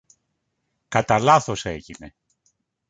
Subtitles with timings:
[0.87, 2.15] Κατά λάθος έγινε.